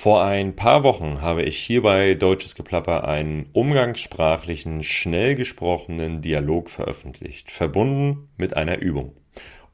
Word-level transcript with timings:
Vor 0.00 0.22
ein 0.22 0.54
paar 0.54 0.84
Wochen 0.84 1.22
habe 1.22 1.42
ich 1.42 1.58
hier 1.58 1.82
bei 1.82 2.14
Deutsches 2.14 2.54
Geplapper 2.54 3.08
einen 3.08 3.46
umgangssprachlichen, 3.52 4.84
schnell 4.84 5.34
gesprochenen 5.34 6.20
Dialog 6.20 6.70
veröffentlicht, 6.70 7.50
verbunden 7.50 8.28
mit 8.36 8.56
einer 8.56 8.78
Übung. 8.78 9.16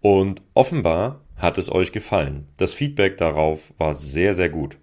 Und 0.01 0.41
offenbar 0.55 1.21
hat 1.37 1.59
es 1.59 1.71
euch 1.71 1.93
gefallen. 1.93 2.49
Das 2.57 2.73
Feedback 2.73 3.19
darauf 3.19 3.75
war 3.77 3.93
sehr, 3.93 4.33
sehr 4.33 4.49
gut. 4.49 4.79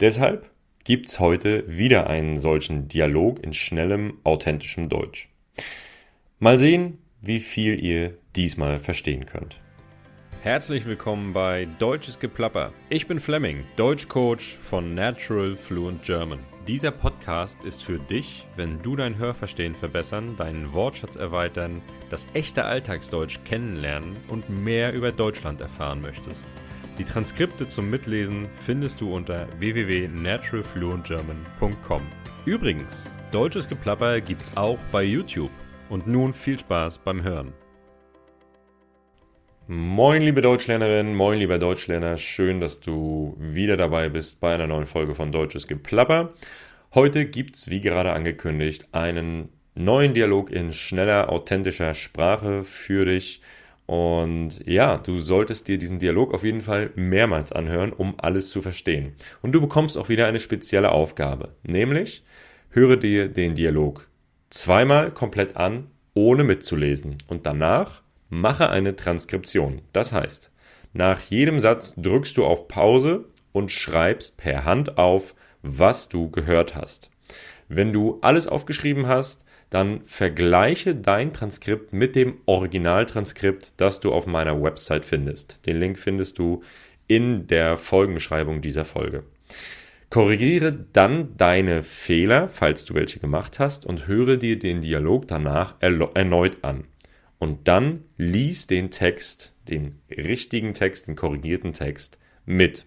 Deshalb 0.00 0.50
gibt's 0.84 1.20
heute 1.20 1.64
wieder 1.68 2.06
einen 2.06 2.38
solchen 2.38 2.88
Dialog 2.88 3.44
in 3.44 3.52
schnellem, 3.52 4.16
authentischem 4.24 4.88
Deutsch. 4.88 5.28
Mal 6.38 6.58
sehen, 6.58 6.96
wie 7.20 7.40
viel 7.40 7.78
ihr 7.78 8.16
diesmal 8.36 8.80
verstehen 8.80 9.26
könnt. 9.26 9.60
Herzlich 10.42 10.86
willkommen 10.86 11.32
bei 11.32 11.66
Deutsches 11.80 12.20
Geplapper. 12.20 12.72
Ich 12.90 13.08
bin 13.08 13.18
Fleming, 13.18 13.64
Deutschcoach 13.74 14.56
von 14.62 14.94
Natural 14.94 15.56
Fluent 15.56 16.04
German. 16.04 16.38
Dieser 16.68 16.92
Podcast 16.92 17.64
ist 17.64 17.82
für 17.82 17.98
dich, 17.98 18.46
wenn 18.54 18.80
du 18.80 18.94
dein 18.94 19.18
Hörverstehen 19.18 19.74
verbessern, 19.74 20.36
deinen 20.36 20.72
Wortschatz 20.72 21.16
erweitern, 21.16 21.82
das 22.08 22.28
echte 22.34 22.64
Alltagsdeutsch 22.64 23.40
kennenlernen 23.44 24.16
und 24.28 24.48
mehr 24.48 24.92
über 24.92 25.10
Deutschland 25.10 25.60
erfahren 25.60 26.00
möchtest. 26.00 26.44
Die 26.98 27.04
Transkripte 27.04 27.66
zum 27.66 27.90
Mitlesen 27.90 28.48
findest 28.64 29.00
du 29.00 29.12
unter 29.12 29.48
www.naturalfluentgerman.com. 29.58 32.02
Übrigens, 32.44 33.10
Deutsches 33.32 33.68
Geplapper 33.68 34.20
gibt's 34.20 34.56
auch 34.56 34.78
bei 34.92 35.02
YouTube. 35.02 35.50
Und 35.90 36.06
nun 36.06 36.32
viel 36.32 36.58
Spaß 36.58 36.98
beim 36.98 37.22
Hören. 37.22 37.52
Moin, 39.70 40.22
liebe 40.22 40.40
Deutschlernerin, 40.40 41.14
moin, 41.14 41.38
lieber 41.38 41.58
Deutschlerner. 41.58 42.16
Schön, 42.16 42.58
dass 42.58 42.80
du 42.80 43.36
wieder 43.38 43.76
dabei 43.76 44.08
bist 44.08 44.40
bei 44.40 44.54
einer 44.54 44.66
neuen 44.66 44.86
Folge 44.86 45.14
von 45.14 45.30
Deutsches 45.30 45.66
Geplapper. 45.66 46.32
Heute 46.94 47.26
gibt's, 47.26 47.68
wie 47.68 47.82
gerade 47.82 48.14
angekündigt, 48.14 48.88
einen 48.92 49.50
neuen 49.74 50.14
Dialog 50.14 50.50
in 50.50 50.72
schneller, 50.72 51.28
authentischer 51.28 51.92
Sprache 51.92 52.64
für 52.64 53.04
dich. 53.04 53.42
Und 53.84 54.66
ja, 54.66 54.96
du 54.96 55.18
solltest 55.18 55.68
dir 55.68 55.76
diesen 55.76 55.98
Dialog 55.98 56.32
auf 56.32 56.44
jeden 56.44 56.62
Fall 56.62 56.90
mehrmals 56.94 57.52
anhören, 57.52 57.92
um 57.92 58.14
alles 58.16 58.48
zu 58.48 58.62
verstehen. 58.62 59.16
Und 59.42 59.52
du 59.52 59.60
bekommst 59.60 59.98
auch 59.98 60.08
wieder 60.08 60.28
eine 60.28 60.40
spezielle 60.40 60.92
Aufgabe, 60.92 61.50
nämlich 61.62 62.24
höre 62.70 62.96
dir 62.96 63.28
den 63.28 63.54
Dialog 63.54 64.08
zweimal 64.48 65.10
komplett 65.10 65.58
an, 65.58 65.88
ohne 66.14 66.42
mitzulesen. 66.42 67.18
Und 67.26 67.44
danach 67.44 68.00
Mache 68.30 68.68
eine 68.68 68.94
Transkription. 68.94 69.80
Das 69.92 70.12
heißt, 70.12 70.50
nach 70.92 71.20
jedem 71.22 71.60
Satz 71.60 71.94
drückst 71.96 72.36
du 72.36 72.44
auf 72.44 72.68
Pause 72.68 73.24
und 73.52 73.70
schreibst 73.70 74.36
per 74.36 74.64
Hand 74.64 74.98
auf, 74.98 75.34
was 75.62 76.08
du 76.08 76.30
gehört 76.30 76.74
hast. 76.74 77.10
Wenn 77.68 77.92
du 77.92 78.18
alles 78.20 78.46
aufgeschrieben 78.46 79.06
hast, 79.06 79.44
dann 79.70 80.02
vergleiche 80.02 80.94
dein 80.94 81.32
Transkript 81.32 81.92
mit 81.92 82.16
dem 82.16 82.38
Originaltranskript, 82.46 83.74
das 83.76 84.00
du 84.00 84.12
auf 84.12 84.26
meiner 84.26 84.62
Website 84.62 85.04
findest. 85.04 85.66
Den 85.66 85.78
Link 85.78 85.98
findest 85.98 86.38
du 86.38 86.62
in 87.06 87.46
der 87.46 87.76
Folgenbeschreibung 87.76 88.60
dieser 88.62 88.84
Folge. 88.84 89.24
Korrigiere 90.10 90.72
dann 90.92 91.36
deine 91.36 91.82
Fehler, 91.82 92.48
falls 92.48 92.86
du 92.86 92.94
welche 92.94 93.20
gemacht 93.20 93.58
hast, 93.58 93.84
und 93.84 94.06
höre 94.06 94.38
dir 94.38 94.58
den 94.58 94.80
Dialog 94.80 95.28
danach 95.28 95.74
erneut 95.80 96.58
an 96.62 96.84
und 97.38 97.68
dann 97.68 98.04
lies 98.16 98.66
den 98.66 98.90
Text, 98.90 99.54
den 99.68 100.00
richtigen 100.10 100.74
Text, 100.74 101.08
den 101.08 101.16
korrigierten 101.16 101.72
Text 101.72 102.18
mit. 102.44 102.86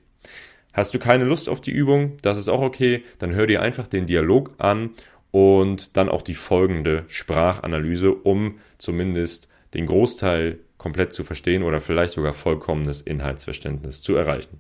Hast 0.74 0.94
du 0.94 1.00
keine 1.00 1.26
Lust 1.26 1.50
auf 1.50 1.62
die 1.62 1.72
Übung? 1.72 2.18
Das 2.22 2.38
ist 2.38 2.50
auch 2.50 2.62
okay. 2.62 3.04
Dann 3.20 3.34
hör 3.34 3.48
dir 3.48 3.62
einfach 3.62 3.88
den 3.88 4.06
Dialog 4.06 4.54
an 4.58 4.92
und 5.32 5.98
dann 5.98 6.10
auch 6.10 6.22
die 6.22 6.36
folgende 6.36 7.06
Sprachanalyse, 7.08 8.14
um 8.14 8.60
zumindest 8.78 9.48
den 9.74 9.86
Großteil 9.86 10.60
komplett 10.78 11.14
zu 11.14 11.24
verstehen 11.24 11.64
oder 11.64 11.82
vielleicht 11.82 12.14
sogar 12.14 12.34
vollkommenes 12.34 13.02
Inhaltsverständnis 13.02 14.02
zu 14.02 14.16
erreichen. 14.16 14.60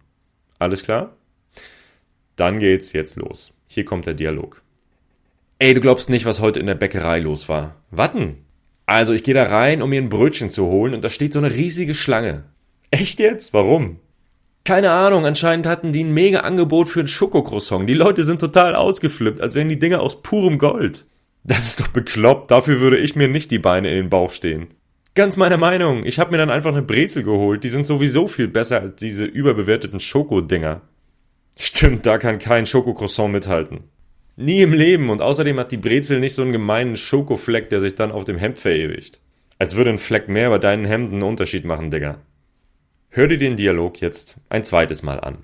Alles 0.59 0.83
klar? 0.83 1.15
Dann 2.35 2.59
geht's 2.59 2.93
jetzt 2.93 3.15
los. 3.15 3.53
Hier 3.67 3.85
kommt 3.85 4.05
der 4.05 4.13
Dialog. 4.13 4.61
Ey, 5.59 5.73
du 5.73 5.81
glaubst 5.81 6.09
nicht, 6.09 6.25
was 6.25 6.39
heute 6.39 6.59
in 6.59 6.65
der 6.65 6.75
Bäckerei 6.75 7.19
los 7.19 7.49
war. 7.49 7.75
Watten? 7.89 8.45
Also 8.85 9.13
ich 9.13 9.23
gehe 9.23 9.33
da 9.33 9.43
rein, 9.43 9.81
um 9.81 9.89
mir 9.89 10.01
ein 10.01 10.09
Brötchen 10.09 10.49
zu 10.49 10.65
holen 10.65 10.93
und 10.93 11.03
da 11.03 11.09
steht 11.09 11.33
so 11.33 11.39
eine 11.39 11.53
riesige 11.53 11.95
Schlange. 11.95 12.43
Echt 12.91 13.19
jetzt? 13.19 13.53
Warum? 13.53 13.99
Keine 14.63 14.91
Ahnung, 14.91 15.25
anscheinend 15.25 15.65
hatten 15.65 15.91
die 15.91 16.03
ein 16.03 16.13
mega 16.13 16.41
Angebot 16.41 16.87
für 16.87 16.99
ein 16.99 17.07
Schokocroissant. 17.07 17.89
Die 17.89 17.95
Leute 17.95 18.23
sind 18.23 18.39
total 18.39 18.75
ausgeflippt, 18.75 19.41
als 19.41 19.55
wären 19.55 19.69
die 19.69 19.79
Dinger 19.79 20.01
aus 20.01 20.21
purem 20.21 20.57
Gold. 20.57 21.05
Das 21.43 21.65
ist 21.65 21.79
doch 21.79 21.87
bekloppt, 21.87 22.51
dafür 22.51 22.79
würde 22.79 22.97
ich 22.97 23.15
mir 23.15 23.27
nicht 23.27 23.49
die 23.49 23.59
Beine 23.59 23.89
in 23.89 23.95
den 23.95 24.09
Bauch 24.09 24.31
stehen. 24.31 24.67
Ganz 25.15 25.35
meiner 25.35 25.57
Meinung, 25.57 26.05
ich 26.05 26.19
habe 26.19 26.31
mir 26.31 26.37
dann 26.37 26.51
einfach 26.51 26.71
eine 26.71 26.83
Brezel 26.83 27.23
geholt, 27.23 27.63
die 27.63 27.69
sind 27.69 27.87
sowieso 27.87 28.27
viel 28.27 28.47
besser 28.47 28.81
als 28.81 28.97
diese 28.97 29.25
überbewerteten 29.25 29.99
Schokodinger. 29.99 30.81
Stimmt, 31.57 32.05
da 32.05 32.17
kann 32.17 32.39
kein 32.39 32.65
Schokocroissant 32.65 33.33
mithalten. 33.33 33.81
Nie 34.41 34.63
im 34.63 34.73
Leben 34.73 35.11
und 35.11 35.21
außerdem 35.21 35.59
hat 35.59 35.71
die 35.71 35.77
Brezel 35.77 36.19
nicht 36.19 36.33
so 36.33 36.41
einen 36.41 36.51
gemeinen 36.51 36.95
Schokofleck, 36.95 37.69
der 37.69 37.79
sich 37.79 37.93
dann 37.93 38.11
auf 38.11 38.23
dem 38.23 38.39
Hemd 38.39 38.57
verewigt. 38.57 39.19
Als 39.59 39.75
würde 39.75 39.91
ein 39.91 39.99
Fleck 39.99 40.29
mehr 40.29 40.49
bei 40.49 40.57
deinen 40.57 40.85
Hemden 40.85 41.13
einen 41.13 41.23
Unterschied 41.23 41.63
machen, 41.63 41.91
Digga. 41.91 42.17
Hör 43.09 43.27
dir 43.27 43.37
den 43.37 43.55
Dialog 43.55 44.01
jetzt 44.01 44.37
ein 44.49 44.63
zweites 44.63 45.03
Mal 45.03 45.19
an. 45.19 45.37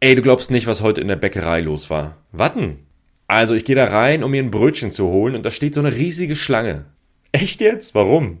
Ey, 0.00 0.16
du 0.16 0.22
glaubst 0.22 0.50
nicht, 0.50 0.66
was 0.66 0.82
heute 0.82 1.00
in 1.00 1.06
der 1.06 1.14
Bäckerei 1.14 1.60
los 1.60 1.90
war. 1.90 2.16
Watten? 2.32 2.80
Also, 3.28 3.54
ich 3.54 3.64
gehe 3.64 3.76
da 3.76 3.84
rein, 3.84 4.24
um 4.24 4.32
mir 4.32 4.42
ein 4.42 4.50
Brötchen 4.50 4.90
zu 4.90 5.06
holen 5.10 5.36
und 5.36 5.46
da 5.46 5.52
steht 5.52 5.74
so 5.74 5.80
eine 5.80 5.94
riesige 5.94 6.34
Schlange. 6.34 6.86
Echt 7.30 7.60
jetzt? 7.60 7.94
Warum? 7.94 8.40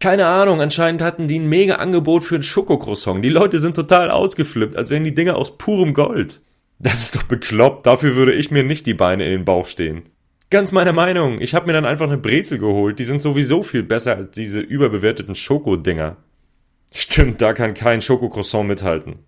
Keine 0.00 0.24
Ahnung, 0.24 0.62
anscheinend 0.62 1.02
hatten 1.02 1.28
die 1.28 1.38
ein 1.38 1.50
mega 1.50 1.74
Angebot 1.74 2.24
für 2.24 2.36
ein 2.36 2.42
Schokocroissant. 2.42 3.22
Die 3.22 3.28
Leute 3.28 3.60
sind 3.60 3.76
total 3.76 4.10
ausgeflippt, 4.10 4.74
als 4.74 4.88
wären 4.88 5.04
die 5.04 5.14
Dinger 5.14 5.36
aus 5.36 5.58
purem 5.58 5.92
Gold. 5.92 6.40
Das 6.82 7.00
ist 7.00 7.14
doch 7.14 7.22
bekloppt, 7.22 7.86
dafür 7.86 8.16
würde 8.16 8.32
ich 8.32 8.50
mir 8.50 8.64
nicht 8.64 8.86
die 8.86 8.94
Beine 8.94 9.24
in 9.24 9.30
den 9.30 9.44
Bauch 9.44 9.68
stehen. 9.68 10.02
Ganz 10.50 10.72
meiner 10.72 10.92
Meinung, 10.92 11.40
ich 11.40 11.54
habe 11.54 11.66
mir 11.66 11.72
dann 11.74 11.84
einfach 11.84 12.08
eine 12.08 12.18
Brezel 12.18 12.58
geholt, 12.58 12.98
die 12.98 13.04
sind 13.04 13.22
sowieso 13.22 13.62
viel 13.62 13.84
besser 13.84 14.16
als 14.16 14.32
diese 14.32 14.58
überbewerteten 14.58 15.36
Schokodinger. 15.36 16.16
Stimmt, 16.92 17.40
da 17.40 17.52
kann 17.52 17.74
kein 17.74 18.02
Schokocroissant 18.02 18.66
mithalten. 18.66 19.20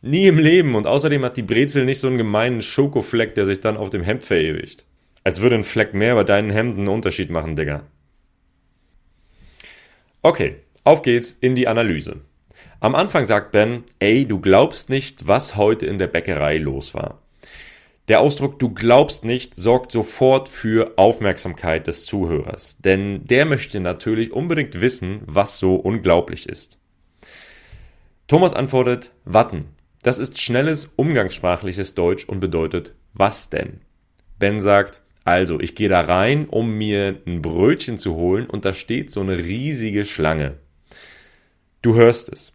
Nie 0.00 0.26
im 0.26 0.38
Leben 0.38 0.74
und 0.74 0.86
außerdem 0.86 1.22
hat 1.22 1.36
die 1.36 1.42
Brezel 1.42 1.84
nicht 1.84 2.00
so 2.00 2.08
einen 2.08 2.16
gemeinen 2.16 2.62
Schokofleck, 2.62 3.34
der 3.34 3.44
sich 3.44 3.60
dann 3.60 3.76
auf 3.76 3.90
dem 3.90 4.02
Hemd 4.02 4.24
verewigt. 4.24 4.86
Als 5.22 5.42
würde 5.42 5.56
ein 5.56 5.64
Fleck 5.64 5.92
mehr 5.92 6.14
bei 6.14 6.24
deinen 6.24 6.50
Hemden 6.50 6.80
einen 6.80 6.88
Unterschied 6.88 7.30
machen, 7.30 7.56
Digga. 7.56 7.86
Okay, 10.22 10.56
auf 10.82 11.02
geht's 11.02 11.36
in 11.40 11.56
die 11.56 11.68
Analyse. 11.68 12.22
Am 12.82 12.96
Anfang 12.96 13.24
sagt 13.26 13.52
Ben, 13.52 13.84
ey, 14.00 14.26
du 14.26 14.40
glaubst 14.40 14.90
nicht, 14.90 15.28
was 15.28 15.54
heute 15.54 15.86
in 15.86 16.00
der 16.00 16.08
Bäckerei 16.08 16.58
los 16.58 16.94
war. 16.94 17.22
Der 18.08 18.18
Ausdruck 18.18 18.58
du 18.58 18.70
glaubst 18.70 19.24
nicht 19.24 19.54
sorgt 19.54 19.92
sofort 19.92 20.48
für 20.48 20.94
Aufmerksamkeit 20.96 21.86
des 21.86 22.06
Zuhörers, 22.06 22.78
denn 22.78 23.24
der 23.24 23.44
möchte 23.44 23.78
natürlich 23.78 24.32
unbedingt 24.32 24.80
wissen, 24.80 25.20
was 25.26 25.60
so 25.60 25.76
unglaublich 25.76 26.48
ist. 26.48 26.80
Thomas 28.26 28.52
antwortet, 28.52 29.12
Watten. 29.24 29.66
Das 30.02 30.18
ist 30.18 30.40
schnelles, 30.40 30.90
umgangssprachliches 30.96 31.94
Deutsch 31.94 32.24
und 32.24 32.40
bedeutet 32.40 32.96
was 33.14 33.48
denn? 33.48 33.82
Ben 34.40 34.60
sagt, 34.60 35.02
also, 35.22 35.60
ich 35.60 35.76
gehe 35.76 35.88
da 35.88 36.00
rein, 36.00 36.48
um 36.48 36.76
mir 36.78 37.16
ein 37.28 37.42
Brötchen 37.42 37.96
zu 37.96 38.16
holen 38.16 38.46
und 38.46 38.64
da 38.64 38.74
steht 38.74 39.12
so 39.12 39.20
eine 39.20 39.38
riesige 39.38 40.04
Schlange. 40.04 40.56
Du 41.80 41.94
hörst 41.94 42.32
es 42.32 42.51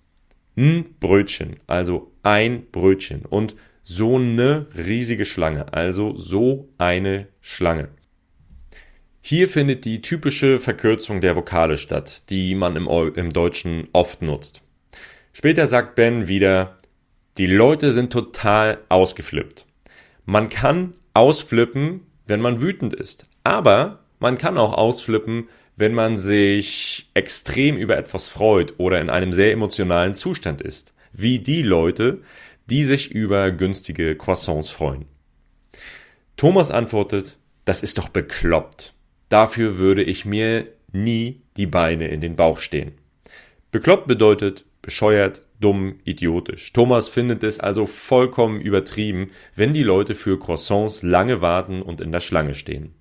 ein 0.57 0.95
Brötchen, 0.99 1.57
also 1.67 2.11
ein 2.23 2.65
Brötchen 2.71 3.25
und 3.25 3.55
so 3.83 4.17
eine 4.17 4.67
riesige 4.75 5.25
Schlange, 5.25 5.73
also 5.73 6.15
so 6.17 6.69
eine 6.77 7.27
Schlange. 7.39 7.89
Hier 9.21 9.47
findet 9.49 9.85
die 9.85 10.01
typische 10.01 10.59
Verkürzung 10.59 11.21
der 11.21 11.35
Vokale 11.35 11.77
statt, 11.77 12.29
die 12.29 12.55
man 12.55 12.75
im, 12.75 12.87
im 12.87 13.33
Deutschen 13.33 13.87
oft 13.93 14.21
nutzt. 14.21 14.61
Später 15.31 15.67
sagt 15.67 15.95
Ben 15.95 16.27
wieder, 16.27 16.77
die 17.37 17.45
Leute 17.45 17.91
sind 17.91 18.11
total 18.11 18.79
ausgeflippt. 18.89 19.65
Man 20.25 20.49
kann 20.49 20.95
ausflippen, 21.13 22.01
wenn 22.25 22.41
man 22.41 22.61
wütend 22.61 22.93
ist, 22.93 23.27
aber 23.43 23.99
man 24.19 24.37
kann 24.37 24.57
auch 24.57 24.73
ausflippen, 24.73 25.47
wenn 25.77 25.93
man 25.93 26.17
sich 26.17 27.09
extrem 27.13 27.77
über 27.77 27.97
etwas 27.97 28.27
freut 28.27 28.73
oder 28.79 28.99
in 28.99 29.09
einem 29.09 29.31
sehr 29.31 29.53
emotionalen 29.53 30.15
Zustand 30.15 30.61
ist, 30.61 30.93
wie 31.13 31.39
die 31.39 31.61
Leute, 31.61 32.21
die 32.65 32.83
sich 32.83 33.11
über 33.11 33.51
günstige 33.51 34.17
Croissants 34.17 34.69
freuen. 34.69 35.05
Thomas 36.35 36.71
antwortet, 36.71 37.37
das 37.63 37.83
ist 37.83 37.97
doch 37.97 38.09
bekloppt. 38.09 38.93
Dafür 39.29 39.77
würde 39.77 40.03
ich 40.03 40.25
mir 40.25 40.67
nie 40.91 41.41
die 41.57 41.67
Beine 41.67 42.07
in 42.07 42.21
den 42.21 42.35
Bauch 42.35 42.59
stehen. 42.59 42.93
Bekloppt 43.71 44.07
bedeutet 44.07 44.65
bescheuert, 44.81 45.41
dumm, 45.59 45.99
idiotisch. 46.05 46.71
Thomas 46.73 47.09
findet 47.09 47.43
es 47.43 47.59
also 47.59 47.85
vollkommen 47.85 48.61
übertrieben, 48.61 49.31
wenn 49.55 49.73
die 49.73 49.83
Leute 49.83 50.15
für 50.15 50.39
Croissants 50.39 51.03
lange 51.03 51.41
warten 51.41 51.81
und 51.81 51.99
in 51.99 52.11
der 52.11 52.21
Schlange 52.21 52.55
stehen. 52.55 52.93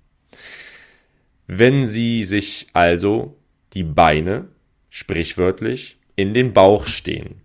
Wenn 1.47 1.85
sie 1.85 2.25
sich 2.25 2.67
also 2.73 3.37
die 3.73 3.83
Beine, 3.83 4.49
sprichwörtlich, 4.89 5.97
in 6.17 6.33
den 6.33 6.51
Bauch 6.51 6.87
stehen. 6.87 7.41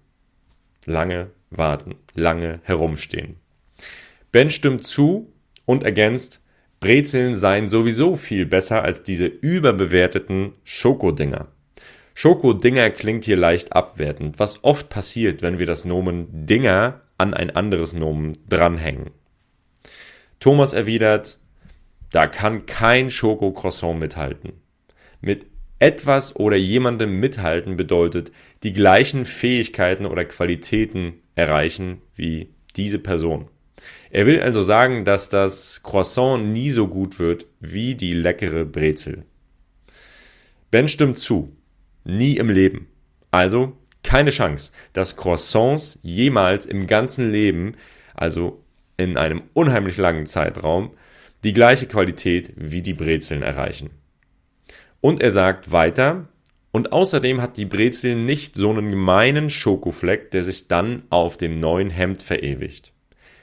Lange 0.86 1.30
warten, 1.50 1.94
lange 2.14 2.60
herumstehen. 2.64 3.36
Ben 4.32 4.50
stimmt 4.50 4.82
zu 4.82 5.32
und 5.66 5.84
ergänzt, 5.84 6.40
Brezeln 6.80 7.36
seien 7.36 7.68
sowieso 7.68 8.16
viel 8.16 8.44
besser 8.44 8.82
als 8.82 9.04
diese 9.04 9.26
überbewerteten 9.26 10.54
Schokodinger. 10.64 11.46
Schokodinger 12.14 12.90
klingt 12.90 13.24
hier 13.24 13.36
leicht 13.36 13.72
abwertend, 13.72 14.40
was 14.40 14.64
oft 14.64 14.88
passiert, 14.88 15.42
wenn 15.42 15.60
wir 15.60 15.66
das 15.66 15.84
Nomen 15.84 16.26
Dinger 16.46 17.02
an 17.18 17.34
ein 17.34 17.50
anderes 17.50 17.92
Nomen 17.92 18.32
dranhängen. 18.48 19.10
Thomas 20.40 20.72
erwidert, 20.72 21.38
da 22.12 22.26
kann 22.26 22.66
kein 22.66 23.10
Schokocroissant 23.10 23.98
mithalten. 23.98 24.52
Mit 25.20 25.46
etwas 25.78 26.36
oder 26.36 26.56
jemandem 26.56 27.18
mithalten 27.18 27.76
bedeutet 27.76 28.30
die 28.62 28.72
gleichen 28.72 29.24
Fähigkeiten 29.24 30.06
oder 30.06 30.24
Qualitäten 30.24 31.14
erreichen 31.34 32.02
wie 32.14 32.50
diese 32.76 33.00
Person. 33.00 33.48
Er 34.10 34.26
will 34.26 34.40
also 34.40 34.62
sagen, 34.62 35.04
dass 35.04 35.28
das 35.28 35.82
Croissant 35.82 36.52
nie 36.52 36.70
so 36.70 36.86
gut 36.86 37.18
wird 37.18 37.46
wie 37.58 37.94
die 37.96 38.12
leckere 38.12 38.64
Brezel. 38.64 39.24
Ben 40.70 40.86
stimmt 40.86 41.18
zu. 41.18 41.56
Nie 42.04 42.36
im 42.36 42.48
Leben. 42.48 42.88
Also 43.30 43.76
keine 44.02 44.30
Chance, 44.30 44.72
dass 44.92 45.16
Croissants 45.16 45.98
jemals 46.02 46.66
im 46.66 46.86
ganzen 46.86 47.32
Leben, 47.32 47.72
also 48.14 48.62
in 48.96 49.16
einem 49.16 49.42
unheimlich 49.54 49.96
langen 49.96 50.26
Zeitraum, 50.26 50.90
die 51.44 51.52
gleiche 51.52 51.86
Qualität 51.86 52.52
wie 52.56 52.82
die 52.82 52.94
Brezeln 52.94 53.42
erreichen. 53.42 53.90
Und 55.00 55.20
er 55.20 55.30
sagt 55.30 55.72
weiter, 55.72 56.28
und 56.70 56.92
außerdem 56.92 57.42
hat 57.42 57.56
die 57.58 57.66
Brezel 57.66 58.16
nicht 58.16 58.56
so 58.56 58.70
einen 58.70 58.90
gemeinen 58.90 59.50
Schokofleck, 59.50 60.30
der 60.30 60.42
sich 60.42 60.68
dann 60.68 61.02
auf 61.10 61.36
dem 61.36 61.60
neuen 61.60 61.90
Hemd 61.90 62.22
verewigt. 62.22 62.92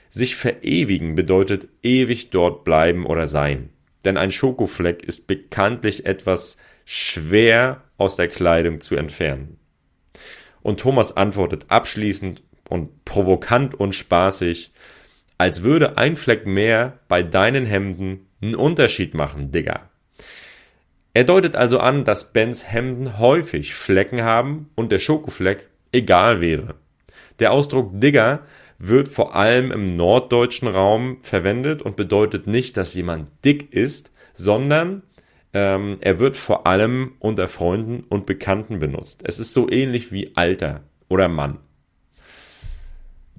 Sich 0.08 0.34
verewigen 0.34 1.14
bedeutet 1.14 1.68
ewig 1.82 2.30
dort 2.30 2.64
bleiben 2.64 3.06
oder 3.06 3.28
sein. 3.28 3.70
Denn 4.04 4.16
ein 4.16 4.32
Schokofleck 4.32 5.04
ist 5.04 5.28
bekanntlich 5.28 6.06
etwas 6.06 6.56
schwer 6.84 7.84
aus 7.98 8.16
der 8.16 8.26
Kleidung 8.26 8.80
zu 8.80 8.96
entfernen. 8.96 9.58
Und 10.62 10.80
Thomas 10.80 11.16
antwortet 11.16 11.66
abschließend 11.68 12.42
und 12.68 13.04
provokant 13.04 13.74
und 13.74 13.94
spaßig, 13.94 14.72
als 15.40 15.62
würde 15.62 15.96
ein 15.96 16.16
Fleck 16.16 16.46
mehr 16.46 16.98
bei 17.08 17.22
deinen 17.22 17.64
Hemden 17.64 18.26
einen 18.42 18.54
Unterschied 18.54 19.14
machen, 19.14 19.50
Digga. 19.50 19.88
Er 21.14 21.24
deutet 21.24 21.56
also 21.56 21.78
an, 21.78 22.04
dass 22.04 22.34
Bens 22.34 22.70
Hemden 22.70 23.18
häufig 23.18 23.72
Flecken 23.72 24.22
haben 24.22 24.68
und 24.74 24.92
der 24.92 24.98
Schokofleck 24.98 25.70
egal 25.92 26.42
wäre. 26.42 26.74
Der 27.38 27.52
Ausdruck 27.52 27.98
Digger 27.98 28.40
wird 28.78 29.08
vor 29.08 29.34
allem 29.34 29.72
im 29.72 29.96
norddeutschen 29.96 30.68
Raum 30.68 31.16
verwendet 31.22 31.80
und 31.80 31.96
bedeutet 31.96 32.46
nicht, 32.46 32.76
dass 32.76 32.92
jemand 32.92 33.30
dick 33.42 33.72
ist, 33.72 34.12
sondern 34.34 35.04
ähm, 35.54 35.96
er 36.02 36.18
wird 36.18 36.36
vor 36.36 36.66
allem 36.66 37.14
unter 37.18 37.48
Freunden 37.48 38.04
und 38.10 38.26
Bekannten 38.26 38.78
benutzt. 38.78 39.22
Es 39.24 39.38
ist 39.38 39.54
so 39.54 39.70
ähnlich 39.70 40.12
wie 40.12 40.32
Alter 40.36 40.82
oder 41.08 41.28
Mann. 41.30 41.60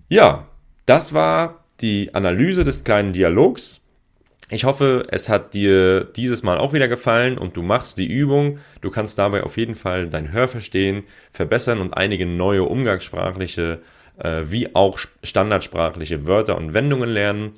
Ja, 0.09 0.47
das 0.87 1.13
war 1.13 1.60
die 1.81 2.13
Analyse 2.13 2.63
des 2.63 2.83
kleinen 2.83 3.13
Dialogs. 3.13 3.81
Ich 4.49 4.65
hoffe, 4.65 5.07
es 5.09 5.29
hat 5.29 5.53
dir 5.53 6.03
dieses 6.03 6.43
Mal 6.43 6.57
auch 6.57 6.73
wieder 6.73 6.89
gefallen 6.89 7.37
und 7.37 7.55
du 7.55 7.61
machst 7.61 7.97
die 7.97 8.07
Übung. 8.07 8.59
Du 8.81 8.91
kannst 8.91 9.17
dabei 9.17 9.43
auf 9.43 9.57
jeden 9.57 9.75
Fall 9.75 10.07
dein 10.07 10.33
Hörverstehen 10.33 11.03
verbessern 11.31 11.79
und 11.79 11.93
einige 11.93 12.25
neue 12.25 12.63
umgangssprachliche 12.63 13.79
äh, 14.17 14.43
wie 14.45 14.75
auch 14.75 14.99
standardsprachliche 15.23 16.27
Wörter 16.27 16.57
und 16.57 16.73
Wendungen 16.73 17.09
lernen. 17.09 17.53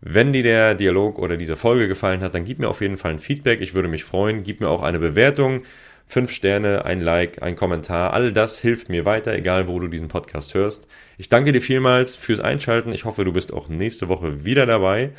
Wenn 0.00 0.32
dir 0.32 0.42
der 0.42 0.74
Dialog 0.74 1.18
oder 1.18 1.36
diese 1.36 1.56
Folge 1.56 1.88
gefallen 1.88 2.20
hat, 2.20 2.34
dann 2.34 2.44
gib 2.44 2.58
mir 2.58 2.68
auf 2.68 2.80
jeden 2.80 2.98
Fall 2.98 3.12
ein 3.12 3.18
Feedback. 3.18 3.60
Ich 3.60 3.74
würde 3.74 3.88
mich 3.88 4.04
freuen. 4.04 4.42
Gib 4.42 4.60
mir 4.60 4.68
auch 4.68 4.82
eine 4.82 4.98
Bewertung. 4.98 5.62
Fünf 6.08 6.30
Sterne, 6.30 6.84
ein 6.84 7.00
Like, 7.00 7.42
ein 7.42 7.56
Kommentar. 7.56 8.12
All 8.12 8.32
das 8.32 8.58
hilft 8.58 8.88
mir 8.88 9.04
weiter, 9.04 9.34
egal 9.34 9.66
wo 9.66 9.80
du 9.80 9.88
diesen 9.88 10.08
Podcast 10.08 10.54
hörst. 10.54 10.86
Ich 11.18 11.28
danke 11.28 11.52
dir 11.52 11.60
vielmals 11.60 12.14
fürs 12.14 12.38
Einschalten. 12.40 12.92
Ich 12.92 13.04
hoffe, 13.04 13.24
du 13.24 13.32
bist 13.32 13.52
auch 13.52 13.68
nächste 13.68 14.08
Woche 14.08 14.44
wieder 14.44 14.66
dabei. 14.66 15.10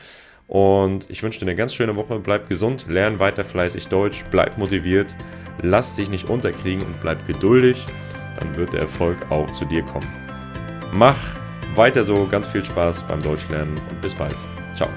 Und 0.48 1.06
ich 1.10 1.24
wünsche 1.24 1.40
dir 1.40 1.46
eine 1.46 1.56
ganz 1.56 1.74
schöne 1.74 1.96
Woche. 1.98 2.20
Bleib 2.20 2.48
gesund, 2.48 2.86
lern 2.88 3.20
weiter 3.20 3.44
fleißig 3.44 3.88
Deutsch, 3.88 4.24
bleib 4.32 4.58
motiviert, 4.58 5.14
lass 5.62 5.98
dich 5.98 6.10
nicht 6.10 6.30
unterkriegen 6.30 6.86
und 6.86 7.02
bleib 7.02 7.28
geduldig. 7.28 7.86
Dann 8.40 8.56
wird 8.56 8.72
der 8.74 8.82
Erfolg 8.82 9.30
auch 9.30 9.52
zu 9.54 9.66
dir 9.66 9.84
kommen. 9.84 10.08
Mach 10.94 11.18
weiter 11.76 12.04
so, 12.04 12.28
ganz 12.28 12.48
viel 12.48 12.64
Spaß 12.64 13.04
beim 13.08 13.22
Deutschlernen 13.22 13.78
und 13.90 14.02
bis 14.02 14.16
bald. 14.16 14.36
Ciao. 14.76 14.90